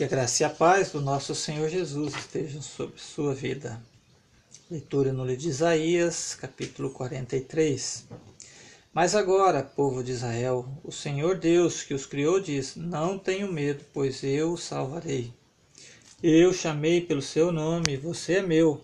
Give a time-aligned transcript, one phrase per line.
[0.00, 3.78] Que a graça e a paz do nosso Senhor Jesus estejam sobre sua vida.
[4.70, 8.06] Leitura no livro de Isaías, capítulo 43.
[8.94, 13.84] Mas agora, povo de Israel, o Senhor Deus que os criou diz: Não tenho medo,
[13.92, 15.34] pois eu os salvarei.
[16.22, 18.82] Eu chamei pelo seu nome, você é meu.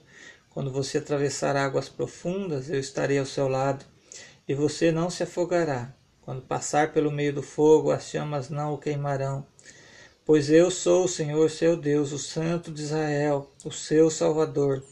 [0.50, 3.86] Quando você atravessar águas profundas, eu estarei ao seu lado,
[4.46, 5.94] e você não se afogará.
[6.20, 9.46] Quando passar pelo meio do fogo, as chamas não o queimarão.
[10.26, 14.82] Pois eu sou o Senhor seu Deus, o Santo de Israel, o seu Salvador.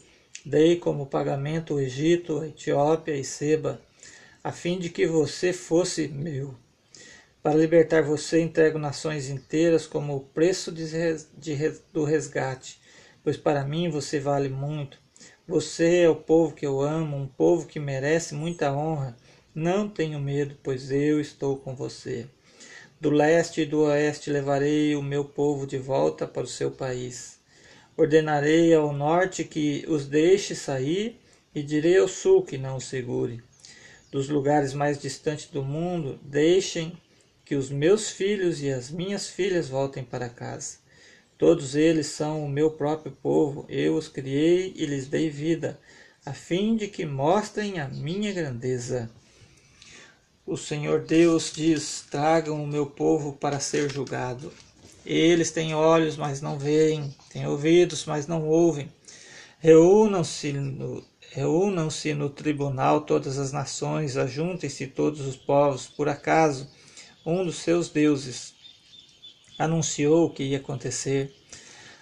[0.45, 3.81] Dei como pagamento o Egito, a Etiópia e Seba,
[4.41, 6.55] a fim de que você fosse meu.
[7.43, 10.85] Para libertar você, entrego nações inteiras como o preço de,
[11.37, 12.79] de, do resgate,
[13.21, 14.97] pois para mim você vale muito.
[15.45, 19.17] Você é o povo que eu amo, um povo que merece muita honra.
[19.53, 22.25] Não tenho medo, pois eu estou com você.
[22.99, 27.37] Do leste e do oeste levarei o meu povo de volta para o seu país.
[27.97, 31.19] Ordenarei ao norte que os deixe sair
[31.53, 33.43] e direi ao sul que não os segure.
[34.09, 36.97] Dos lugares mais distantes do mundo, deixem
[37.43, 40.77] que os meus filhos e as minhas filhas voltem para casa.
[41.37, 45.77] Todos eles são o meu próprio povo, eu os criei e lhes dei vida,
[46.25, 49.11] a fim de que mostrem a minha grandeza.
[50.47, 54.53] O Senhor Deus diz: Tragam o meu povo para ser julgado.
[55.03, 58.87] Eles têm olhos, mas não veem, têm ouvidos, mas não ouvem.
[59.57, 65.87] Reúnam-se no, reúnam no tribunal todas as nações, ajuntem-se todos os povos.
[65.87, 66.69] Por acaso,
[67.25, 68.53] um dos seus deuses
[69.57, 71.33] anunciou o que ia acontecer.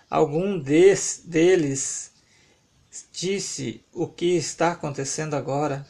[0.09, 2.11] Algum des, deles
[3.13, 5.88] disse o que está acontecendo agora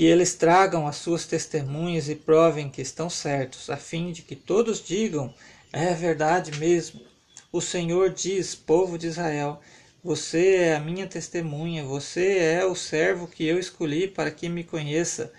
[0.00, 4.34] que eles tragam as suas testemunhas e provem que estão certos, a fim de que
[4.34, 5.34] todos digam:
[5.70, 7.02] é verdade mesmo.
[7.52, 9.60] O Senhor diz, povo de Israel:
[10.02, 14.64] Você é a minha testemunha, você é o servo que eu escolhi para que me
[14.64, 15.30] conheça,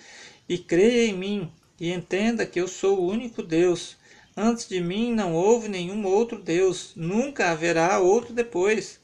[0.47, 3.97] e creia em mim, e entenda que eu sou o único Deus.
[4.38, 8.99] Antes de mim não houve nenhum outro Deus, nunca haverá outro depois.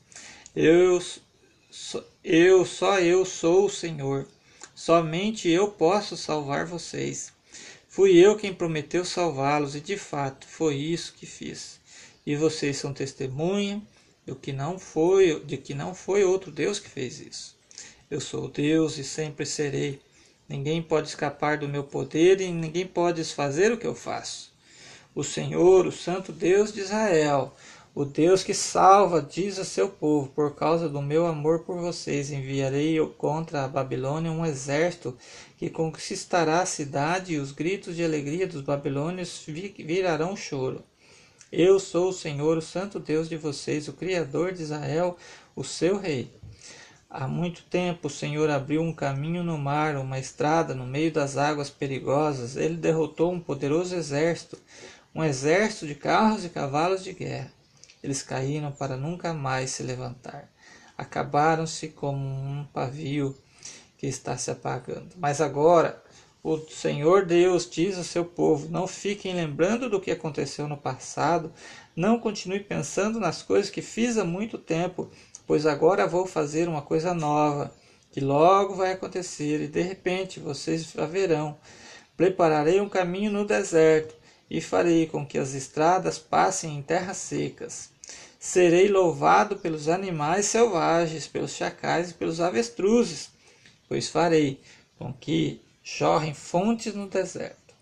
[0.55, 1.01] Eu,
[2.23, 4.27] eu só eu sou o Senhor.
[4.77, 7.33] Somente eu posso salvar vocês.
[7.89, 11.79] Fui eu quem prometeu salvá-los e de fato foi isso que fiz.
[12.23, 13.81] E vocês são testemunha
[14.23, 17.57] de que não foi, de que não foi outro Deus que fez isso.
[18.07, 19.99] Eu sou Deus e sempre serei.
[20.47, 24.53] Ninguém pode escapar do meu poder e ninguém pode desfazer o que eu faço.
[25.15, 27.55] O Senhor, o Santo Deus de Israel,
[27.99, 32.31] o Deus que salva diz a seu povo: Por causa do meu amor por vocês,
[32.31, 35.17] enviarei contra a Babilônia um exército
[35.57, 40.83] que conquistará a cidade, e os gritos de alegria dos babilônios virarão choro.
[41.51, 45.17] Eu sou o Senhor, o Santo Deus de vocês, o Criador de Israel,
[45.55, 46.31] o seu Rei.
[47.09, 51.35] Há muito tempo o Senhor abriu um caminho no mar, uma estrada no meio das
[51.35, 52.57] águas perigosas.
[52.57, 54.55] Ele derrotou um poderoso exército,
[55.15, 57.56] um exército de carros e cavalos de guerra.
[58.07, 60.49] Eles caíram para nunca mais se levantar.
[60.97, 63.37] Acabaram-se como um pavio
[63.97, 65.09] que está se apagando.
[65.17, 66.01] Mas agora
[66.41, 71.51] o Senhor Deus diz ao seu povo: não fiquem lembrando do que aconteceu no passado,
[71.93, 75.11] não continue pensando nas coisas que fiz há muito tempo,
[75.45, 77.73] pois agora vou fazer uma coisa nova,
[78.09, 81.57] que logo vai acontecer, e de repente vocês a verão.
[82.15, 84.15] Prepararei um caminho no deserto
[84.49, 87.96] e farei com que as estradas passem em terras secas.
[88.47, 93.29] Serei louvado pelos animais selvagens, pelos chacais e pelos avestruzes,
[93.89, 94.61] pois farei
[94.97, 97.75] com que chorrem fontes no deserto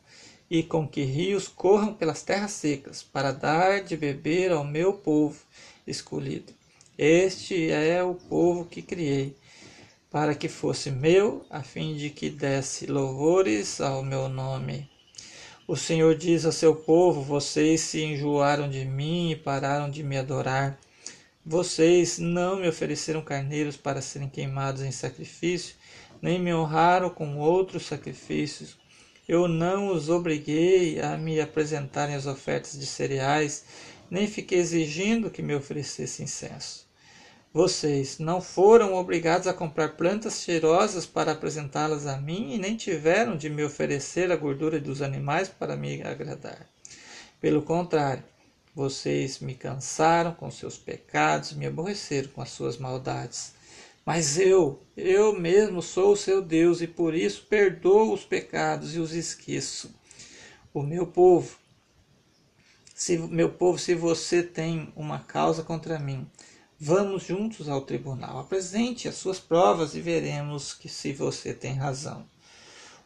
[0.50, 5.40] e com que rios corram pelas terras secas, para dar de beber ao meu povo
[5.86, 6.52] escolhido.
[6.98, 9.38] Este é o povo que criei,
[10.10, 14.95] para que fosse meu, a fim de que desse louvores ao meu nome.
[15.68, 20.16] O Senhor diz a seu povo: Vocês se enjoaram de mim e pararam de me
[20.16, 20.80] adorar.
[21.44, 25.76] Vocês não me ofereceram carneiros para serem queimados em sacrifício,
[26.22, 28.78] nem me honraram com outros sacrifícios.
[29.28, 33.66] Eu não os obriguei a me apresentarem as ofertas de cereais,
[34.08, 36.86] nem fiquei exigindo que me oferecessem incenso.
[37.56, 43.38] Vocês não foram obrigados a comprar plantas cheirosas para apresentá-las a mim e nem tiveram
[43.38, 46.68] de me oferecer a gordura dos animais para me agradar.
[47.40, 48.26] Pelo contrário,
[48.76, 53.54] vocês me cansaram com seus pecados, me aborreceram com as suas maldades.
[54.06, 59.00] Mas eu, eu mesmo sou o seu Deus e por isso perdoo os pecados e
[59.00, 59.96] os esqueço.
[60.74, 61.56] O meu povo
[62.96, 66.26] se meu povo, se você tem uma causa contra mim,
[66.86, 68.38] vamos juntos ao tribunal.
[68.38, 72.24] Apresente as suas provas e veremos que se você tem razão.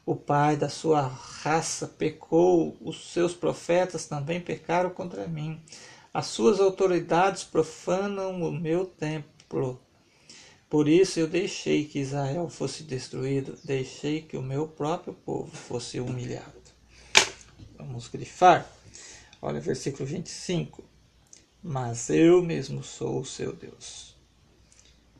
[0.05, 5.61] O pai da sua raça pecou, os seus profetas também pecaram contra mim.
[6.13, 9.79] As suas autoridades profanam o meu templo.
[10.69, 16.01] Por isso eu deixei que Israel fosse destruído, deixei que o meu próprio povo fosse
[16.01, 16.51] humilhado.
[17.77, 18.69] Vamos grifar.
[19.41, 20.88] Olha, versículo 25.
[21.61, 24.15] Mas eu mesmo sou o seu Deus.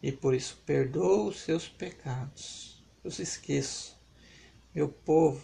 [0.01, 2.81] E por isso perdoo os seus pecados.
[3.03, 3.97] Eu os esqueço.
[4.74, 5.41] Meu povo,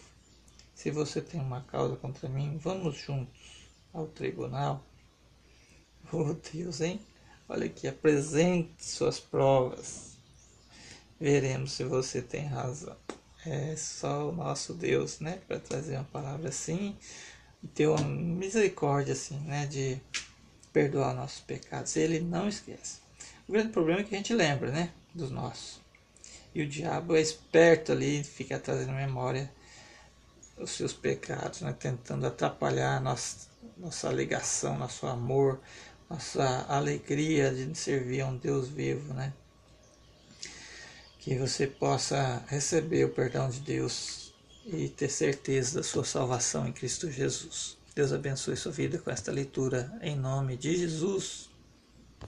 [0.73, 4.83] se você tem uma causa contra mim, vamos juntos ao tribunal.
[6.13, 7.01] Oh Deus, hein?
[7.49, 10.17] Olha aqui, apresente suas provas.
[11.19, 12.95] Veremos se você tem razão.
[13.43, 15.41] É só o nosso Deus, né?
[15.47, 16.95] Para trazer uma palavra assim,
[17.73, 19.65] ter uma misericórdia assim, né?
[19.65, 19.99] De
[20.75, 21.95] perdoar nossos pecados.
[21.95, 22.99] Ele não esquece.
[23.47, 24.91] O grande problema é que a gente lembra, né?
[25.13, 25.79] Dos nossos.
[26.53, 29.49] E o diabo é esperto ali, fica trazendo memória
[30.57, 31.73] os seus pecados, né?
[31.77, 35.61] tentando atrapalhar nossa, nossa ligação, nosso amor,
[36.09, 39.33] nossa alegria de servir a um Deus vivo, né?
[41.19, 44.33] Que você possa receber o perdão de Deus
[44.65, 47.77] e ter certeza da sua salvação em Cristo Jesus.
[47.95, 51.49] Deus abençoe sua vida com esta leitura em nome de Jesus.